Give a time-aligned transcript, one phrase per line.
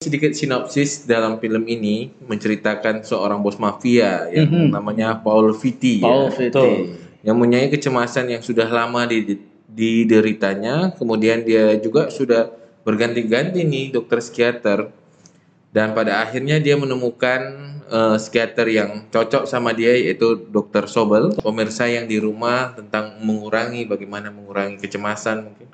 [0.00, 4.72] sedikit sinopsis dalam film ini menceritakan seorang bos mafia yang Mhm.
[4.72, 6.72] namanya Paul Vitti Paul ya, Vitti.
[7.20, 9.36] yang mempunyai kecemasan yang sudah lama di-
[9.68, 12.48] dideritanya kemudian dia juga sudah
[12.80, 14.88] berganti-ganti nih dokter psikiater.
[15.68, 21.36] Dan pada akhirnya dia menemukan eh, psikiater yang cocok sama dia yaitu dokter Sobel.
[21.36, 25.68] Pemirsa yang di rumah tentang mengurangi bagaimana mengurangi kecemasan mungkin.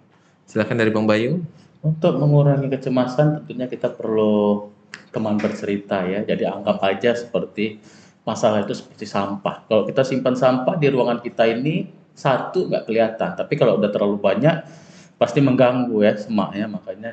[0.50, 1.46] Silakan dari Bang Bayu
[1.86, 4.74] Untuk mengurangi kecemasan tentunya kita perlu
[5.14, 6.26] teman bercerita ya.
[6.26, 7.78] Jadi anggap aja seperti
[8.26, 9.62] masalah itu seperti sampah.
[9.70, 14.18] Kalau kita simpan sampah di ruangan kita ini satu nggak kelihatan, tapi kalau udah terlalu
[14.18, 14.66] banyak
[15.14, 16.66] pasti mengganggu ya semaknya.
[16.66, 17.10] Makanya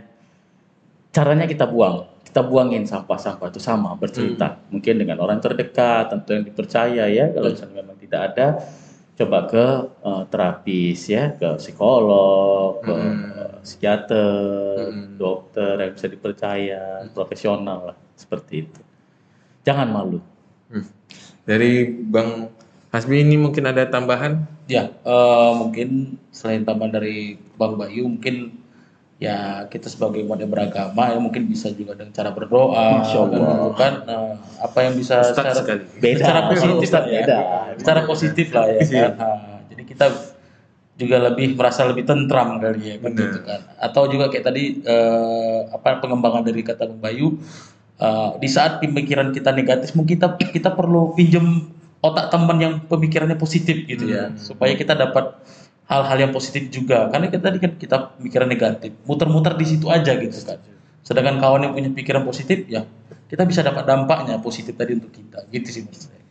[1.14, 2.10] caranya kita buang.
[2.26, 4.58] Kita buangin sampah-sampah itu sama bercerita.
[4.74, 7.30] Mungkin dengan orang terdekat, tentu yang dipercaya ya.
[7.30, 8.48] Kalau misalnya memang tidak ada,
[9.14, 9.66] coba ke
[10.02, 13.43] eh, terapis ya, ke psikolog, ke Hmm.
[13.64, 15.16] Psikiater, Hmm.
[15.16, 18.82] dokter yang bisa dipercaya, profesional lah seperti itu.
[19.64, 20.20] Jangan malu.
[20.68, 20.86] Hmm.
[21.44, 22.52] Dari Bang
[22.90, 24.46] Hasbi ini mungkin ada tambahan?
[24.68, 28.60] Ya, eh, mungkin selain tambahan dari Bang Bayu, mungkin
[29.18, 33.08] ya kita sebagai umat yang beragama ya mungkin bisa juga dengan cara berdoa,
[33.74, 35.82] kan eh, apa yang bisa Ustadz secara, sekali.
[35.98, 36.20] Beda.
[36.20, 37.38] secara positif Ustadz lah ya, beda.
[37.80, 38.84] secara positif lah ya Iya.
[38.84, 39.12] kan.
[39.16, 40.06] Nah, jadi kita
[40.94, 43.18] juga lebih merasa lebih tentram kali ya Benar.
[43.18, 43.60] gitu kan.
[43.82, 47.28] Atau juga kayak tadi eh, apa pengembangan dari kata Bang Bayu
[47.98, 51.72] eh, di saat pemikiran kita negatif mungkin kita kita perlu pinjem
[52.04, 54.36] otak teman yang pemikirannya positif gitu ya Hmm.
[54.36, 55.40] supaya kita dapat
[55.88, 60.12] hal-hal yang positif juga karena kita tadi kan kita pemikiran negatif muter-muter di situ aja
[60.16, 60.60] gitu kan
[61.04, 62.84] sedangkan kawan yang punya pikiran positif ya
[63.28, 66.23] kita bisa dapat dampaknya positif tadi untuk kita gitu sih menurut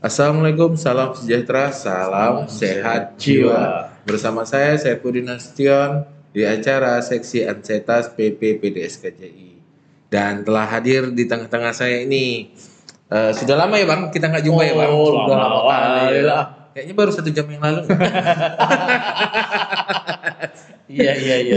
[0.00, 3.92] Assalamualaikum, salam sejahtera, salam sehat jiwa.
[4.08, 9.60] Bersama saya, Saifudin Nasution di acara Seksi Ansetas PP PDS KJI.
[10.08, 12.48] Dan telah hadir di tengah-tengah saya ini.
[13.12, 14.88] Eh, sudah lama ya Bang, kita nggak jumpa ya Bang?
[14.88, 16.40] Oh, Sudah lama lama kali ya.
[16.72, 17.80] Kayaknya baru satu jam yang lalu.
[20.96, 21.56] iya iya iya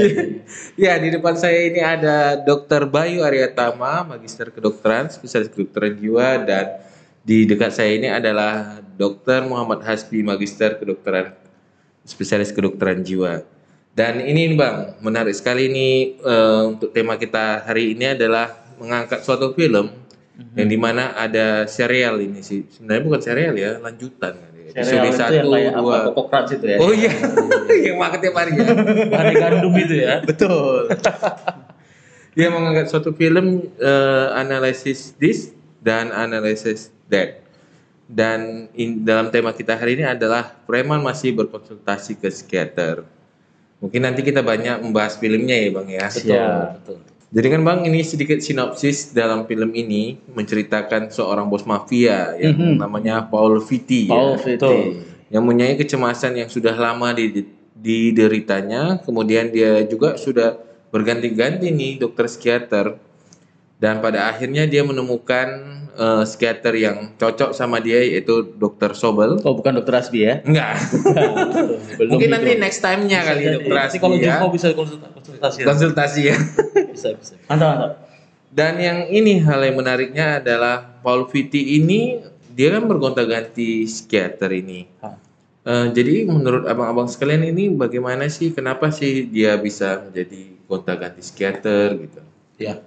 [0.75, 2.91] Ya, di depan saya ini ada Dr.
[2.91, 6.91] Bayu Aryatama, Magister Kedokteran, Spesialis Kedokteran Jiwa, dan
[7.23, 9.47] di dekat saya ini adalah Dr.
[9.47, 11.33] Muhammad Hasbi, Magister Kedokteran,
[12.03, 13.41] Spesialis Kedokteran Jiwa.
[13.95, 19.55] Dan ini Bang, menarik sekali ini eh, untuk tema kita hari ini adalah mengangkat suatu
[19.55, 20.03] film
[20.57, 22.65] yang di mana ada serial ini sih.
[22.67, 24.33] Sebenarnya bukan serial ya, lanjutan.
[24.73, 26.77] Serial itu yang kayak apa Koko Crunch itu ya.
[26.81, 27.13] Oh iya,
[27.93, 28.73] yang makan tiap hari ya.
[29.05, 30.89] bahan gandum itu ya Betul.
[32.33, 35.53] Dia mengangkat suatu film eh, analisis this
[35.85, 37.41] dan analisis that.
[38.03, 43.07] Dan in- dalam tema kita hari ini adalah preman masih berkonsultasi ke psikiater.
[43.79, 46.07] Mungkin nanti kita banyak membahas filmnya ya bang ya.
[46.07, 46.67] Siap.
[46.79, 46.97] betul
[47.33, 52.77] Jadi kan bang ini sedikit sinopsis dalam film ini menceritakan seorang bos mafia yang Mhm.
[52.77, 54.05] namanya Paul Vitti.
[54.05, 54.77] ya Paul Vitti.
[55.33, 60.61] yang mempunyai kecemasan yang sudah lama di- dideritanya, kemudian dia juga sudah
[60.93, 63.01] berganti-ganti nih dokter psikiater,
[63.83, 65.47] dan pada akhirnya dia menemukan
[65.93, 69.43] eh, psikiater yang cocok sama dia yaitu dokter Sobel.
[69.43, 70.39] Oh, bukan dokter Asbi ya?
[70.41, 70.79] Enggak,
[71.99, 72.35] Belum mungkin itu.
[72.39, 74.23] nanti next time-nya kali Jadi, dokter nanti Asbi kalau ya.
[74.31, 75.65] jumpa bisa konsulta- konsultasi ya.
[75.67, 76.37] konsultasi ya.
[76.95, 77.91] bisa bisa Mantap, mantap.
[78.53, 82.21] Dan yang ini hal yang menariknya adalah Paul Vitti ini
[82.53, 84.85] dia kan bergonta-ganti psikiater ini.
[85.63, 91.97] Eh, jadi menurut abang-abang sekalian ini bagaimana sih kenapa sih dia bisa menjadi gonta-ganti psikiater
[91.97, 92.21] gitu?
[92.55, 92.77] ya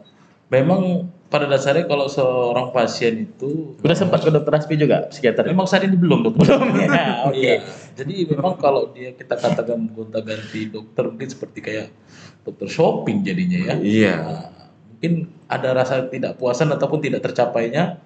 [0.49, 0.83] memang
[1.27, 5.43] pada dasarnya kalau seorang pasien itu Udah sempat ke dokter Asbi juga psikiater?
[5.45, 7.35] memang saat ini belum dokter Belum ya, oke.
[7.35, 7.55] Iya.
[7.99, 11.89] Jadi memang kalau dia kita katakan gonta ganti dokter mungkin seperti kayak
[12.43, 13.75] dokter shopping jadinya ya.
[13.77, 14.15] Iya.
[14.23, 14.47] Nah,
[14.87, 15.13] mungkin
[15.47, 17.99] ada rasa tidak puasan ataupun tidak tercapainya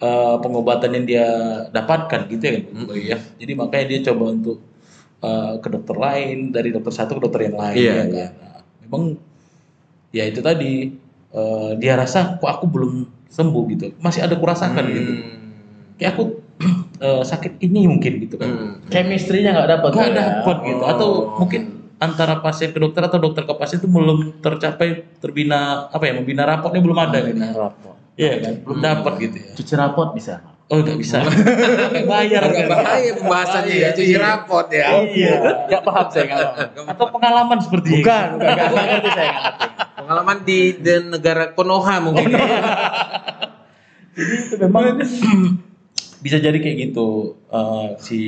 [0.00, 1.26] eh, pengobatan yang dia
[1.68, 3.18] dapatkan gitu ya kan Boy, ya.
[3.36, 4.58] Jadi makanya dia coba untuk
[5.20, 8.08] eh, ke dokter lain dari dokter satu ke dokter yang lain Iya, ya kan.
[8.08, 8.26] iya.
[8.32, 9.02] Nah, memang
[10.08, 10.72] ya itu tadi
[11.32, 12.92] eh, dia rasa kok aku belum
[13.26, 13.86] sembuh gitu.
[13.98, 15.12] Masih ada kurasakan gitu.
[15.96, 16.24] Kayak aku
[17.06, 18.48] eh, sakit ini mungkin gitu kan.
[18.48, 18.72] Hmm.
[18.88, 19.88] Chemistry-nya nggak dapat.
[19.92, 20.14] Gak ya?
[20.14, 21.38] dapat gitu atau Oh.
[21.40, 21.62] mungkin
[21.96, 26.42] antara pasien ke dokter atau dokter ke pasien itu belum tercapai terbina apa ya membina
[26.42, 27.38] rapotnya belum ada gitu.
[27.38, 27.94] Nah, rapor.
[28.12, 29.50] Iya kan belum dapat gitu ya.
[29.54, 30.34] Cuci rapot bisa.
[30.66, 31.22] Oh nggak bisa.
[32.10, 32.68] Bayar Agak kan.
[32.74, 34.86] bahaya pembahasannya ya, cuci rapot ya.
[35.00, 35.32] Iya.
[35.70, 36.84] Nggak paham saya nggak paham.
[36.90, 38.02] Atau pengalaman seperti.
[38.02, 38.50] Bukan, bukan.
[38.50, 39.66] Nggak nggak ngerti saya nggak ngerti.
[40.02, 42.28] Pengalaman di, di negara Konoha mungkin.
[42.28, 42.38] ya.
[44.12, 45.00] Jadi itu memang
[46.24, 47.08] bisa jadi kayak gitu
[47.48, 48.18] eh, si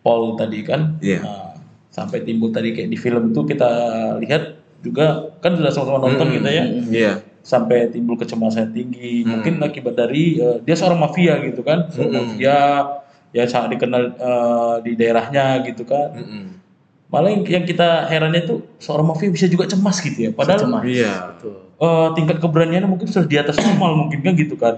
[0.00, 0.98] Paul tadi kan.
[0.98, 1.20] Iya.
[1.20, 1.48] eh,
[1.88, 3.70] sampai timbul tadi kayak di film itu kita
[4.18, 4.42] lihat
[4.78, 7.12] juga kan sudah sama-sama nonton Mm, kita ya Iya.
[7.40, 9.34] sampai timbul kecemasan tinggi Hmm.
[9.34, 12.20] mungkin akibat dari eh, dia seorang mafia gitu kan seorang Hmm.
[12.28, 12.56] mafia
[13.30, 16.57] yang sangat dikenal eh, di daerahnya gitu kan Mm-mm.
[17.08, 20.82] Malah yang, kita herannya tuh seorang mafia bisa juga cemas gitu ya padahal Cemas.
[20.84, 21.14] Iya.
[21.32, 21.54] Betul.
[21.78, 24.74] eh, tingkat keberaniannya mungkin sudah di atas normal mungkin kan gitu kan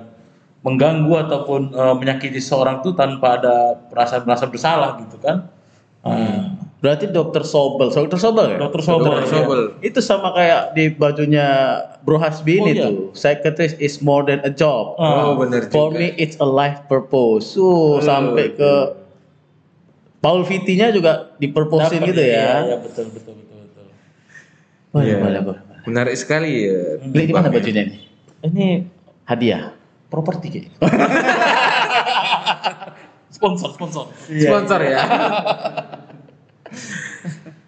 [0.60, 3.54] mengganggu ataupun eh, menyakiti seorang tuh tanpa ada
[3.88, 5.50] perasaan merasa bersalah gitu kan
[6.00, 8.58] Ah, Berarti dokter Sobel, dokter Sobel ya?
[8.58, 9.28] dokter Sobel Dokter ya.
[9.36, 9.60] Sobel.
[9.84, 11.46] Itu sama kayak di bajunya
[12.00, 12.88] Bro Hasbi Oh, ini iya.
[12.88, 13.12] tuh.
[13.12, 14.96] Psychiatrist is more than a job.
[14.96, 16.00] Ah, Oh, benar For juga.
[16.00, 17.52] me it's a life purpose.
[17.52, 18.72] So, Oh, sampai ke
[20.20, 22.56] Paul Fitty-nya juga di purpose Dapat, gitu iya, ya.
[22.68, 23.84] iya, betul betul betul betul
[24.92, 25.16] Boleh, Iya.
[25.18, 25.60] boleh, boleh.
[25.64, 25.80] boleh.
[25.88, 26.80] Menarik sekali ya.
[27.00, 27.54] Beli di mana ya.
[27.56, 27.96] bajunya ini?
[28.42, 28.66] ini
[29.24, 29.72] Hadiah.
[30.10, 30.74] properti kayaknya
[33.30, 34.98] sponsor sponsor Sponsor ya.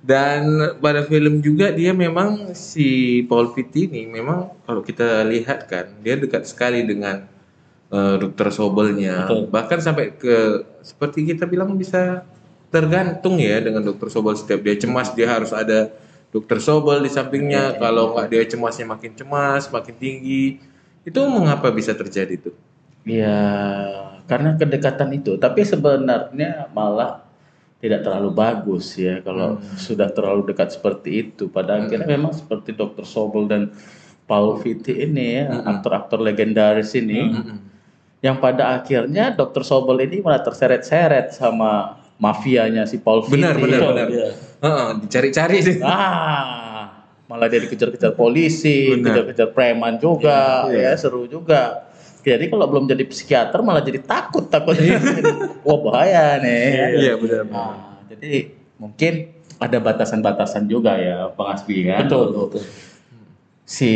[0.03, 0.43] Dan
[0.83, 6.19] pada film juga dia memang si Paul Fitti ini memang kalau kita lihat kan dia
[6.19, 7.23] dekat sekali dengan
[7.89, 9.31] eh, dokter Sobelnya.
[9.31, 9.47] Betul.
[9.47, 10.37] Bahkan sampai ke
[10.83, 12.27] seperti kita bilang bisa
[12.73, 15.93] tergantung ya dengan dokter Sobel setiap dia cemas dia harus ada
[16.33, 17.77] dokter Sobel di sampingnya.
[17.77, 20.59] Kalau nggak dia cemasnya makin cemas, makin tinggi.
[21.05, 22.57] Itu mengapa bisa terjadi tuh?
[23.05, 23.37] Ya,
[24.25, 25.37] karena kedekatan itu.
[25.37, 27.23] Tapi sebenarnya malah
[27.83, 31.51] tidak terlalu bagus ya kalau sudah terlalu dekat seperti itu.
[31.51, 33.03] Pada akhirnya memang seperti Dr.
[33.03, 33.75] Sobel dan
[34.25, 37.27] Paul Vitti ini ya, aktor-aktor legendaris ini,
[38.23, 39.67] yang pada akhirnya Dr.
[39.67, 43.43] Sobel ini malah terseret-seret sama mafianya si Paul Vitti.
[43.43, 44.09] Benar, benar, Betul, benar.
[44.15, 44.29] iya.
[44.63, 45.77] Heeh, dicari-cari deh.
[45.83, 49.11] Ah, malah dia dikejar-kejar polisi, Benar.
[49.27, 51.91] kejar-kejar preman juga, ya seru juga.
[52.23, 54.79] Jadi kalau belum jadi psikiater malah jadi takut takut.
[55.67, 57.03] Wah bahaya nih.
[57.03, 57.43] Iya, benar.
[57.51, 62.07] Nah, jadi mungkin ada batasan-batasan juga ya Bang Asbi kan.
[62.07, 62.63] betul betul
[63.67, 63.91] Si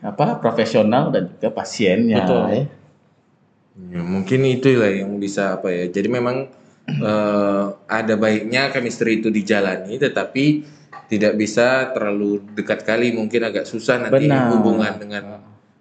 [0.00, 2.16] apa profesional dan juga pasiennya.
[2.24, 2.40] Betul.
[2.48, 2.62] ya.
[3.80, 5.88] Ya, mungkin itulah yang bisa apa ya.
[5.88, 6.48] Jadi memang
[6.98, 10.66] eh, ada baiknya chemistry itu dijalani, tetapi
[11.10, 13.14] tidak bisa terlalu dekat kali.
[13.14, 14.50] Mungkin agak susah nanti Benar.
[14.54, 15.24] hubungan dengan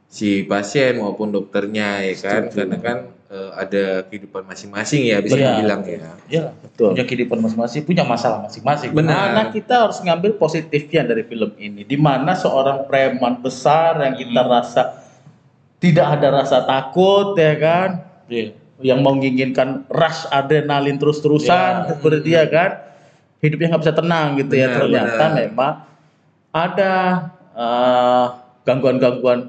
[0.09, 2.97] si pasien maupun dokternya ya kan, karena kan
[3.29, 5.53] eh, ada kehidupan masing-masing ya bisa Benar.
[5.61, 6.11] dibilang ya.
[6.25, 6.97] ya Betul.
[6.97, 9.13] punya kehidupan masing-masing punya masalah masing-masing Benar.
[9.13, 14.41] Karena kita harus ngambil positifnya dari film ini, di mana seorang preman besar yang kita
[14.41, 14.83] rasa
[15.77, 17.89] tidak ada rasa takut ya kan,
[18.27, 18.51] Iya.
[18.79, 21.87] Yang menginginkan rush adrenalin terus-terusan Ya.
[21.91, 22.79] seperti dia kan,
[23.43, 24.67] hidupnya nggak bisa tenang gitu ya.
[24.71, 25.35] Benar, Ternyata benar.
[25.35, 25.73] memang
[26.49, 26.93] ada
[27.53, 28.25] eh,
[28.63, 29.39] gangguan-gangguan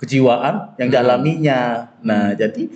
[0.00, 1.92] kejiwaan yang dialaminya.
[2.00, 2.72] Nah jadi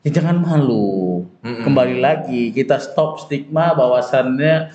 [0.00, 1.28] ya jangan malu.
[1.44, 1.64] Mm-mm.
[1.64, 4.72] Kembali lagi kita stop stigma bahwasannya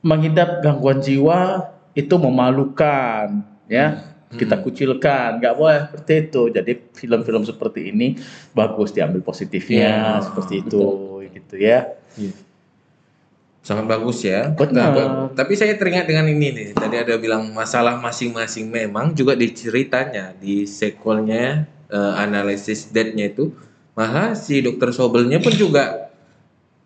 [0.00, 4.09] mengidap gangguan jiwa itu memalukan, ya.
[4.30, 6.42] Kita kucilkan, nggak boleh seperti itu.
[6.54, 8.14] Jadi film-film seperti ini
[8.54, 10.82] bagus diambil positifnya Ya, seperti itu,
[11.34, 11.90] gitu ya.
[13.60, 14.54] Sangat bagus ya.
[14.54, 16.68] Nah, tapi saya teringat dengan ini nih.
[16.78, 23.50] Tadi ada bilang masalah masing-masing memang juga di ceritanya di sequelnya eh, analisis death-nya itu
[23.98, 26.08] malah si dokter Sobelnya pun juga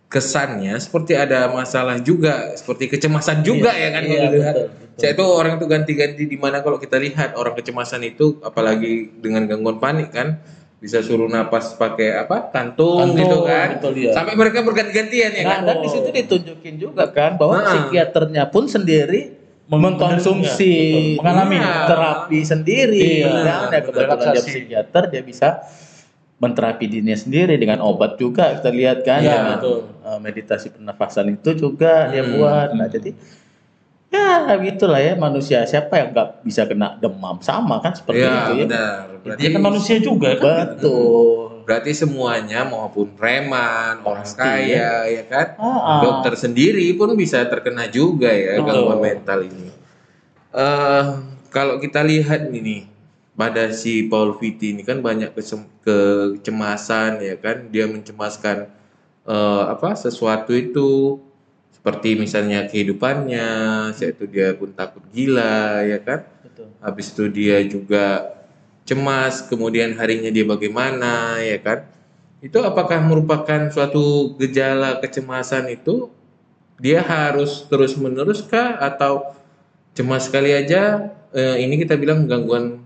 [0.09, 4.55] kesannya seperti ada masalah juga, seperti kecemasan juga ya kan iya, kalau dilihat.
[4.55, 4.84] betul, betul.
[4.95, 9.43] Saya itu orang itu ganti-ganti di mana kalau kita lihat orang kecemasan itu apalagi dengan
[9.45, 10.39] gangguan panik kan
[10.79, 15.49] bisa suruh napas pakai apa kantung, Kantung, gitu kan betul, sampai mereka berganti-gantian ya Nah,
[15.49, 17.67] kan dan di situ ditunjukin juga kan bahwa Nah.
[17.67, 19.33] psikiaternya pun sendiri
[19.65, 21.57] Meng- mengkonsumsi betul, mengalami.
[21.89, 23.01] terapi sendiri.
[23.25, 25.49] Iya, Dan ya kebetulan dia psikiater dia bisa
[26.37, 29.89] menterapi dirinya sendiri dengan obat juga kita lihat kan dengan betul.
[30.05, 32.37] uh, meditasi pernafasan itu juga dia Hmm.
[32.37, 32.69] buat.
[32.77, 33.17] Nah, jadi
[34.15, 38.53] ya gitulah ya manusia siapa yang nggak bisa kena demam sama kan seperti Iya itu
[38.55, 38.63] ya.
[38.67, 39.03] benar.
[39.25, 41.65] Berarti dia kan manusia juga kan Betul.
[41.65, 46.01] berarti semuanya maupun preman, orang Pasti, kaya ya kan, Ah, ah.
[46.05, 48.69] dokter sendiri pun bisa terkena juga ya Betul.
[48.69, 49.69] gangguan mental ini.
[50.55, 51.05] eh
[51.49, 52.87] kalau kita lihat ini
[53.35, 55.35] pada si Paul Vitti ini kan banyak
[55.83, 58.69] kecemasan ya kan, dia mencemaskan
[59.25, 61.19] eh, apa sesuatu itu
[61.85, 63.49] seperti misalnya kehidupannya,
[63.93, 66.25] yaitu dia pun takut gila ya kan.
[66.41, 66.73] Betul.
[66.81, 68.33] Habis itu dia juga
[68.89, 71.85] cemas, kemudian harinya dia bagaimana, ya kan?
[72.41, 76.09] Itu apakah merupakan suatu gejala kecemasan itu?
[76.81, 79.37] Dia harus terus-menerus kah atau
[79.93, 81.13] cemas sekali aja?
[81.37, 82.81] Eh, ini kita bilang gangguan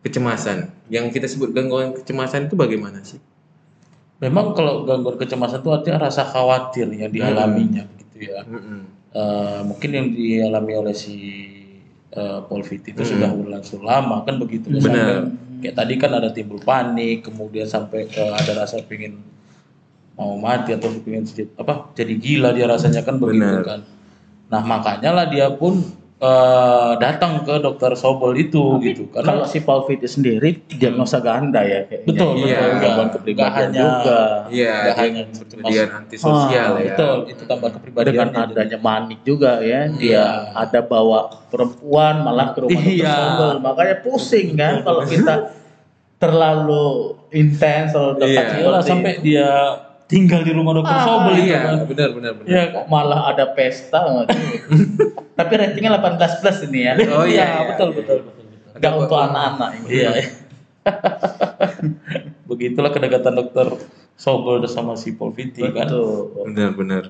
[0.00, 0.72] kecemasan.
[0.88, 3.20] Yang kita sebut gangguan kecemasan itu bagaimana sih?
[4.18, 7.86] memang kalau gangguan kecemasan itu artinya rasa khawatir yang dialaminya
[8.18, 8.80] gitu ya Mm-mm.
[9.10, 11.14] eh, mungkin yang dialami oleh si
[12.10, 14.80] eh, Paul Fitty itu sudah berlangsung lama kan begitu ya.
[14.80, 14.82] Benar.
[14.82, 19.18] Sampai- kayak tadi kan ada timbul panik kemudian sampai ke ada rasa pengen
[20.14, 23.62] mau mati atau jadi- apa jadi gila dia rasanya kan begitu Benar.
[23.62, 23.80] kan
[24.46, 25.82] nah makanya lah dia pun
[26.18, 31.62] eh, datang ke dokter Sobel itu gitu Kalau karena si Paul Fitty sendiri diagnosa ganda
[31.62, 32.06] ya kayaknya.
[32.06, 32.58] betul Iya.
[32.58, 34.20] betul Gangguan kepribadian hanya juga.
[34.48, 36.86] Iya, dia hanya kemudian antisosial Ah, ya.
[36.90, 40.26] betul itu tambah dengan kepribadiannya jadi- adanya manik juga ya dia Iya.
[40.56, 43.14] ada bawa perempuan malah ke rumah dokter Iya.
[43.14, 45.34] Sobel makanya pusing kan kalau kita
[46.16, 46.86] terlalu
[47.30, 48.42] intens kalau dekat Iya.
[48.42, 49.50] seperti Iyalah, sampai dia
[50.08, 52.48] tinggal di rumah dokter Ah, Sobel itu Iya, kan benar benar benar.
[52.48, 54.00] Iya kok malah ada pesta
[55.38, 57.96] tapi ratingnya 18 plus ini ya Oh iya, iya, betul, iya.
[57.96, 58.74] betul betul betul.
[58.74, 60.10] nggak untuk anak-anak ini Iya.
[62.48, 63.66] Begitulah kedekatan dokter
[64.14, 65.84] Sobel sama si Paul Fitty kan.
[65.84, 67.04] betul Benar benar.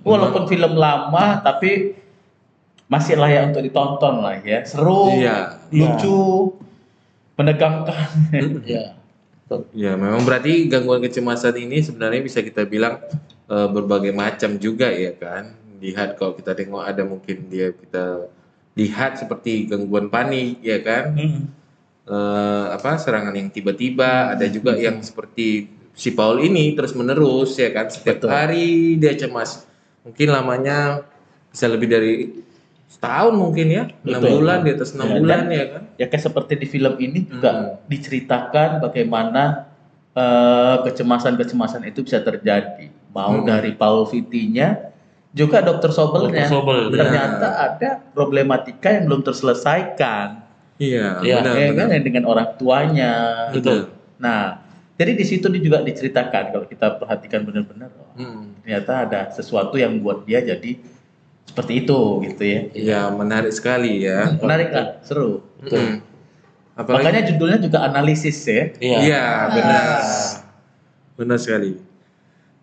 [0.00, 1.98] walaupun film lama tapi
[2.84, 5.58] masih layak untuk ditonton lah ya seru Iya.
[5.66, 6.54] lucu
[7.34, 8.06] menegangkan
[8.62, 8.94] Iya.
[9.76, 13.00] Ya, memang berarti gangguan kecemasan ini sebenarnya bisa kita bilang
[13.48, 15.52] eh, berbagai macam juga ya kan.
[15.84, 18.24] Lihat kalau kita tengok ada mungkin dia kita
[18.74, 21.04] lihat seperti gangguan panik ya kan.
[21.12, 21.42] Hmm.
[22.04, 27.70] Eh, apa serangan yang tiba-tiba, ada juga yang seperti si Paul ini terus menerus ya
[27.70, 28.30] kan setiap Betul.
[28.32, 29.64] hari dia cemas.
[30.04, 31.00] Mungkin lamanya
[31.48, 32.12] bisa lebih dari
[32.94, 34.30] setahun mungkin ya, enam Betul.
[34.38, 35.82] bulan di atas enam Ya, bulan dan- ya kan.
[35.96, 37.68] ya kayak seperti di film ini juga Hmm.
[37.86, 39.42] diceritakan bagaimana
[40.14, 43.42] eh, kecemasan-kecemasan itu bisa terjadi mau Hmm.
[43.44, 44.94] dari Paul Fitty-nya
[45.30, 46.78] juga dokter Sobelnya Dokter Sobel.
[46.88, 50.46] ternyata ada problematika yang belum terselesaikan
[50.76, 51.86] Iya, Iya, benar, ya benar.
[51.90, 53.12] kan dengan orang tuanya
[53.50, 53.90] Betul.
[54.16, 54.62] nah
[54.94, 58.54] jadi di situ dia juga diceritakan kalau kita perhatikan benar-benar oh, Hmm.
[58.62, 60.78] ternyata ada sesuatu yang buat dia jadi
[61.44, 64.34] seperti itu gitu ya Iya, menarik sekali ya.
[64.36, 66.04] menarik lah seru Mm.
[66.74, 68.98] Apalagi makanya judulnya juga analisis ya Iya.
[69.00, 69.24] Iya,
[69.54, 69.88] benar.
[71.14, 71.72] Benar sekali.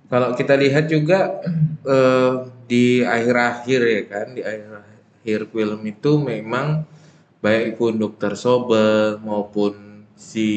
[0.06, 1.40] Kalau kita lihat juga
[1.88, 2.32] eh,
[2.68, 6.84] di akhir-akhir ya kan, di akhir-akhir film itu memang
[7.40, 9.74] baik pun Dokter Sobel maupun
[10.14, 10.50] si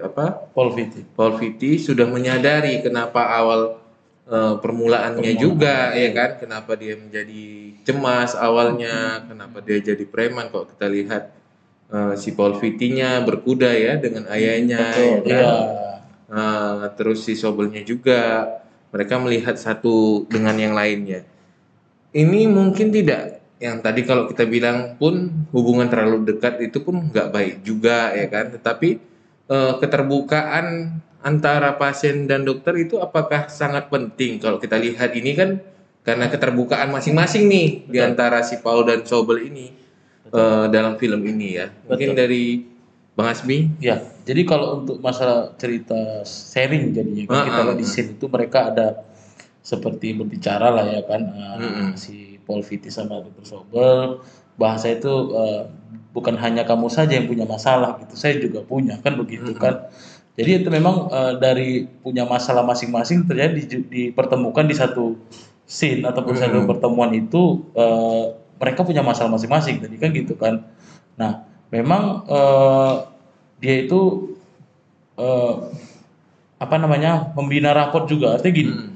[0.00, 1.06] apa Paul Fitty.
[1.14, 3.78] Paul Fitty sudah menyadari kenapa awal
[4.26, 7.44] eh, permulaannya juga ya kan, kenapa dia menjadi
[7.86, 10.50] cemas awalnya, kenapa dia jadi preman.
[10.50, 11.22] Kalau kita lihat
[11.90, 15.26] eh, si Paul Fitty-nya berkuda ya dengan ayahnya, Betul, ya kan?
[15.26, 15.54] Iya.
[16.26, 18.50] Nah, terus si Sobelnya juga
[18.90, 21.22] mereka melihat satu dengan yang lainnya.
[22.10, 27.28] Ini mungkin tidak yang tadi kalau kita bilang pun hubungan terlalu dekat itu pun nggak
[27.30, 28.50] baik juga ya kan.
[28.58, 28.88] Tetapi
[29.46, 35.58] eh, keterbukaan antara pasien dan dokter itu apakah sangat penting kalau kita lihat ini kan
[36.06, 39.74] karena keterbukaan masing-masing nih di antara si Paul dan Sobel ini
[40.30, 41.66] eh, dalam film ini ya.
[41.90, 42.22] Mungkin Betul.
[42.22, 42.44] dari
[43.18, 47.78] Bang Asmi Ya, jadi kalau untuk masalah cerita sharing jadinya kan Ah, kita ah, lihat
[47.82, 47.90] di ah.
[47.90, 48.86] scene itu mereka ada
[49.66, 51.88] seperti berbicara lah ya kan uh, Mm-mm.
[51.98, 53.42] si Paul Fitty sama Dr.
[53.42, 54.22] Sobel
[54.54, 55.66] bahasa itu uh,
[56.14, 59.90] bukan hanya kamu saja yang punya masalah gitu, saya juga punya kan begitu kan.
[60.36, 65.16] Jadi itu memang uh, dari punya masalah masing-masing terjadi di- dipertemukan di satu
[65.64, 66.68] scene ataupun satu Mm-mm.
[66.68, 70.60] pertemuan itu uh, mereka punya masalah masing-masing tadi kan gitu kan.
[71.16, 71.40] Nah,
[71.72, 72.94] memang eh,
[73.56, 74.32] dia itu
[75.16, 75.54] eh,
[76.56, 78.92] apa namanya membina raport juga artinya gini Hmm.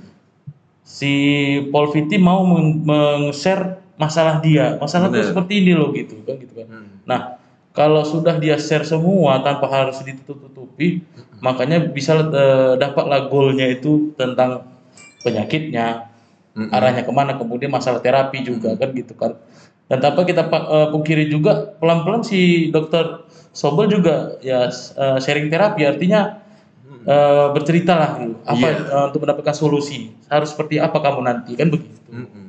[0.80, 1.12] si
[1.68, 6.52] Paul Fitty mau meng- meng-share masalah dia masalah tuh seperti ini loh gitu kan gitu
[6.56, 6.88] kan Hmm.
[7.04, 7.39] nah
[7.70, 11.06] kalau sudah dia share semua tanpa harus ditutup-tutupi
[11.38, 14.66] makanya bisa eh, dapatlah goalnya itu tentang
[15.22, 16.10] penyakitnya
[16.50, 16.74] Mm-mm.
[16.74, 19.38] arahnya ke mana kemudian masalah terapi juga kan gitu kan
[19.86, 25.82] dan tanpa kita eh, pungkiri juga pelan-pelan si dokter Sobel juga ya eh, sharing terapi
[25.86, 26.42] artinya
[27.06, 28.34] eh, bercerita lah gitu.
[28.44, 28.70] apa Iya.
[28.90, 32.39] eh, untuk mendapatkan solusi harus seperti apa kamu nanti kan begitu Mm-mm.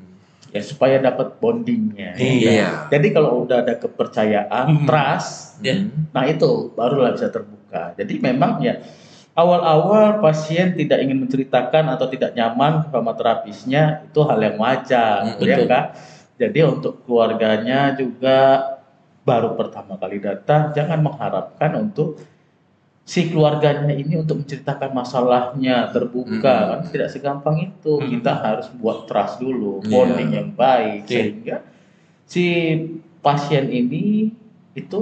[0.51, 2.87] Ya supaya dapat bondingnya Iya.
[2.87, 4.85] jadi kalau udah ada kepercayaan Hmm.
[4.85, 5.79] trust ya
[6.11, 8.83] nah itu barulah bisa terbuka jadi memang ya
[9.31, 15.41] awal-awal pasien tidak ingin menceritakan atau tidak nyaman sama terapisnya itu hal yang wajar Hmm,
[15.41, 15.55] ya.
[15.63, 15.85] Kak?
[16.35, 18.59] jadi untuk keluarganya juga
[19.21, 22.19] baru pertama kali datang jangan mengharapkan untuk
[23.01, 26.69] si keluarganya ini untuk menceritakan masalahnya terbuka Hmm.
[26.69, 28.07] kan tidak segampang itu Hmm.
[28.07, 29.89] kita harus buat trust dulu Iya.
[29.89, 31.11] bonding yang baik Iya.
[31.11, 31.55] sehingga
[32.23, 32.45] si
[33.19, 34.31] pasien ini
[34.73, 34.99] itu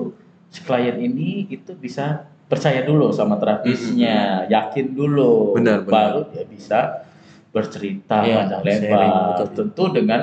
[0.49, 5.93] si klien ini itu bisa percaya dulu sama terapisnya yakin dulu Benar, benar.
[5.93, 6.79] baru dia bisa
[7.49, 10.21] bercerita Iya, panjang lebar tentu dengan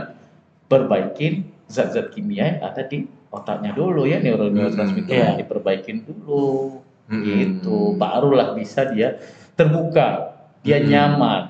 [0.66, 5.38] perbaikin zat-zat kimia yang ada di otaknya dulu ya neurotransmitter Hmm, iya.
[5.38, 7.23] diperbaikin dulu Hmm.
[7.23, 9.15] gitu barulah bisa dia
[9.55, 10.91] terbuka dia Hmm.
[10.91, 11.43] nyaman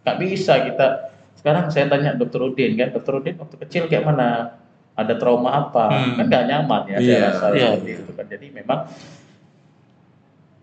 [0.00, 0.86] nggak bisa kita
[1.34, 4.60] sekarang saya tanya dokter Udin kan dokter Udin waktu kecil kayak mana
[4.92, 6.14] ada trauma apa Hmm.
[6.14, 7.68] kan nggak nyaman ya saya Iya, rasa iya.
[7.72, 8.80] seperti itu kan jadi memang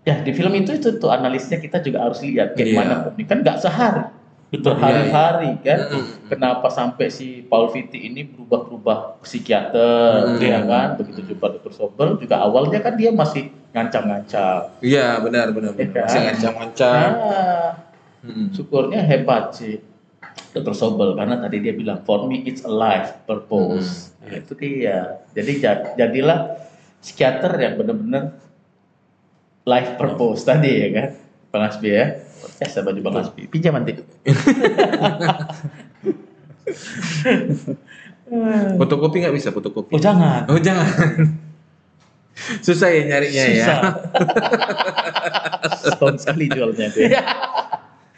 [0.06, 2.78] ya di film itu itu tuh analisnya kita juga harus lihat kayak Iya.
[2.78, 4.06] mana ini kan nggak sehari
[4.48, 4.80] Betul.
[4.80, 6.32] berhari-hari kan Mm-mm.
[6.32, 10.40] kenapa sampai si Paul Vitti ini berubah-ubah psikiater Hmm.
[10.40, 15.72] ya kan begitu juga dokter Sobel juga awalnya kan dia masih ngancam-ngancam Iya benar benar.
[15.72, 15.92] Benar.
[15.94, 16.04] kan?
[16.04, 17.08] Masih ngancam-ngancam.
[17.14, 17.70] nah,
[18.20, 18.50] Hmm.
[18.50, 19.78] syukurnya hebat sih
[20.50, 24.26] dokter Sobel karena tadi dia bilang for me it's a life purpose Hmm.
[24.26, 24.98] Nah, itu dia
[25.32, 26.40] jadi jad- jadilah
[26.98, 28.24] psikiater yang benar-benar
[29.64, 31.08] life purpose tadi ya kan
[31.48, 32.06] Bang Asbi ya
[32.58, 33.92] Biasa baju Bang Asbi pinjam nanti
[38.78, 39.90] Fotokopi nggak bisa fotokopi.
[39.90, 40.46] Oh jangan.
[40.48, 40.88] Oh jangan.
[42.62, 43.66] Susah ya nyarinya ya.
[43.66, 43.80] Susah.
[45.88, 47.24] setahun sekali jualnya tuh ya.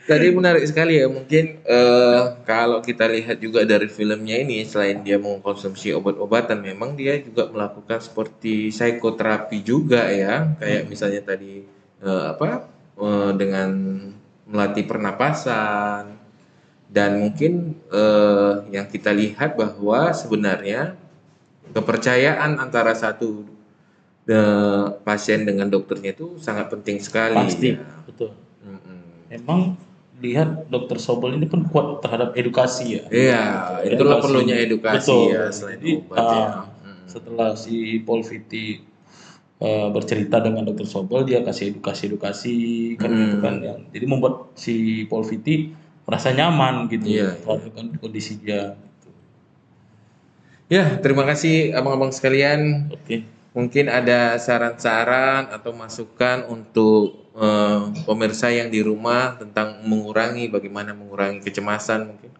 [0.09, 1.05] Tadi menarik sekali ya.
[1.05, 7.21] Mungkin eh, kalau kita lihat juga dari filmnya ini, selain dia mengkonsumsi obat-obatan, memang dia
[7.21, 10.57] juga melakukan seperti psikoterapi juga ya.
[10.57, 11.61] Kayak misalnya tadi
[12.01, 12.65] eh, apa
[12.97, 13.69] eh, dengan
[14.49, 16.17] melatih pernapasan
[16.89, 20.97] dan mungkin eh, yang kita lihat bahwa sebenarnya
[21.69, 23.58] kepercayaan antara satu
[24.25, 27.37] eh, pasien dengan dokternya itu sangat penting sekali.
[27.39, 27.69] Pasti.
[27.75, 27.83] ya.
[28.03, 28.35] Betul.
[28.59, 28.99] Mm-mm.
[29.29, 29.59] Memang
[30.19, 33.03] lihat dokter Sobel ini pun kuat terhadap edukasi ya.
[33.07, 33.43] Iya,
[33.87, 34.23] itulah Edukasi.
[34.27, 35.23] perlunya edukasi Betul.
[35.31, 36.27] ya selain Jadi, obat ya.
[36.27, 36.63] ah,
[37.07, 38.83] Setelah si Paul Vitti
[39.59, 42.55] eh, bercerita dengan dokter Sobel, dia kasih edukasi-edukasi
[42.95, 43.19] kan Hmm.
[43.21, 45.71] gitu kan yang jadi membuat si Paul Vitti
[46.03, 48.75] merasa nyaman gitu Iya, terhadap kondisi dia.
[50.69, 52.91] Ya, terima kasih abang-abang sekalian.
[52.93, 53.25] Oke.
[53.49, 61.41] Mungkin ada saran-saran atau masukan untuk eh, pemirsa yang di rumah tentang mengurangi bagaimana mengurangi
[61.41, 62.31] kecemasan mungkin.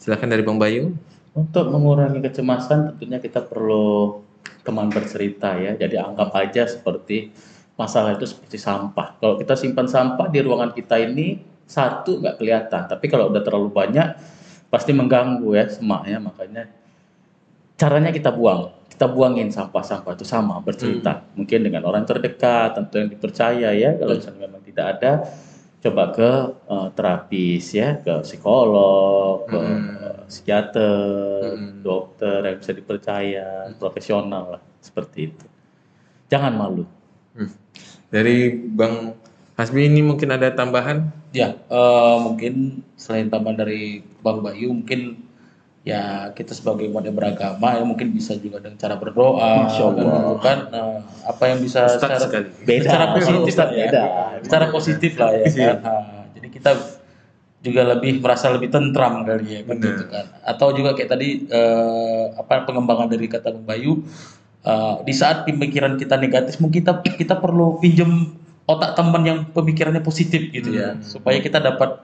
[0.00, 0.96] Silakan dari Bang Bayu.
[1.36, 4.24] Untuk mengurangi kecemasan tentunya kita perlu
[4.64, 5.76] teman bercerita ya.
[5.76, 7.28] Jadi anggap aja seperti
[7.76, 9.20] masalah itu seperti sampah.
[9.20, 13.72] Kalau kita simpan sampah di ruangan kita ini satu nggak kelihatan, tapi kalau udah terlalu
[13.72, 14.16] banyak
[14.72, 16.18] pasti mengganggu ya semaknya.
[16.22, 16.64] Makanya
[17.74, 21.26] caranya kita buang, kita buangin sampah-sampah itu sama bercerita.
[21.34, 23.90] Mungkin dengan orang terdekat, tentu yang dipercaya ya.
[23.98, 25.12] Kalau misalnya memang tidak ada,
[25.82, 26.30] coba ke
[26.70, 29.98] eh, terapis ya, ke psikolog, ke Hmm.
[29.98, 31.82] eh, psikiater, Hmm.
[31.82, 35.46] dokter yang bisa dipercaya, profesional lah seperti itu.
[36.30, 36.86] Jangan malu.
[37.34, 37.50] Hmm.
[38.14, 39.18] Dari Bang
[39.58, 41.10] Hasbi ini mungkin ada tambahan?
[41.34, 45.23] Ya, eh, mungkin selain tambahan dari Bang Bayu, mungkin
[45.84, 50.00] ya kita sebagai umat yang beragama ya mungkin bisa juga dengan cara berdoa, Masya Allah.
[50.00, 50.58] kan, gitu kan.
[50.72, 50.84] Nah,
[51.28, 52.48] apa yang bisa Ustadz secara, sekali.
[52.64, 54.02] Beda, secara positif Ustadz lah ya, beda.
[54.40, 55.76] secara positif lah ya kan.
[55.84, 56.70] Nah, jadi kita
[57.64, 60.26] juga lebih merasa lebih tentram kali ya kan gitu kan.
[60.40, 64.00] Atau juga kayak tadi eh, apa pengembangan dari kata Bang Bayu
[64.64, 68.32] eh, di saat pemikiran kita negatif mungkin kita kita perlu pinjem
[68.64, 71.04] otak teman yang pemikirannya positif gitu ya Hmm.
[71.04, 72.00] supaya kita dapat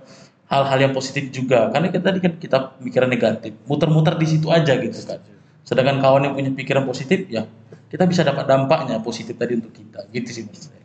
[0.51, 4.75] hal-hal yang positif juga karena kita tadi kan kita pemikiran negatif muter-muter di situ aja
[4.77, 5.23] gitu kan
[5.63, 7.47] sedangkan kawan yang punya pikiran positif ya
[7.87, 10.79] kita bisa dapat dampaknya positif tadi untuk kita gitu sih saya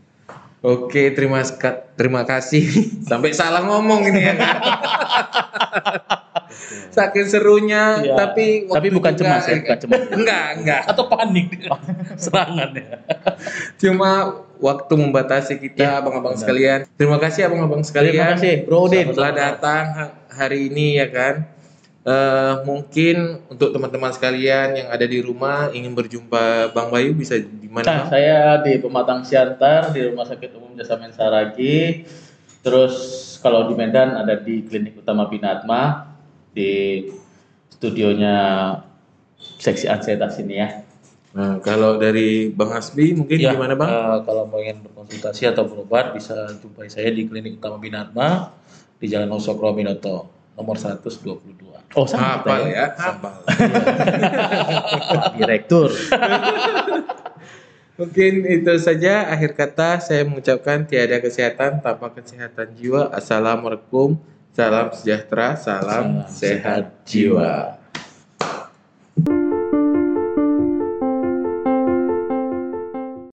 [0.66, 1.46] Oke, terima
[1.94, 2.66] terima kasih.
[3.06, 4.58] Sampai salah ngomong ini ya kan.
[6.90, 8.18] Saking serunya, Iya.
[8.18, 10.02] tapi Tapi bukan juga- cemas ya, bukan cemas.
[10.10, 10.82] Enggak, enggak.
[10.90, 11.70] atau panik
[12.24, 12.98] serangan ya
[13.78, 16.86] Cuma waktu membatasi kita, abang-abang sekalian.
[16.96, 18.14] Terima kasih abang-abang sekalian.
[18.14, 19.06] Terima kasih, Bro Udin.
[19.12, 21.36] Telah datang ha- hari ini ya kan.
[22.06, 27.66] Eh, mungkin untuk teman-teman sekalian yang ada di rumah ingin berjumpa Bang Bayu bisa di
[27.66, 28.06] Nah, mana?
[28.06, 28.14] Bang?
[28.14, 32.06] saya di Pematang Siantar di Rumah Sakit Umum Jasa Mensaragi.
[32.62, 32.94] Terus
[33.42, 36.14] kalau di Medan ada di Klinik Utama Binatma
[36.54, 37.04] di
[37.68, 38.38] studionya
[39.58, 40.85] seksi ansietas ini ya.
[41.36, 43.92] Nah, kalau dari Bang Hasbi mungkin Ya, gimana Bang?
[43.92, 48.56] eh, kalau mau ingin berkonsultasi atau berobat bisa jumpai saya di Klinik Utama Binatma
[48.96, 51.76] di Jalan Osokro Minoto nomor 122.
[51.92, 53.36] Oh, sama kita Hafal ya, hafal.
[55.12, 55.92] Pak Direktur.
[57.96, 63.08] Mungkin itu saja akhir kata saya mengucapkan tiada kesehatan tanpa kesehatan jiwa.
[63.12, 64.20] Assalamualaikum,
[64.52, 67.80] salam sejahtera, salam, Salam sehat jiwa.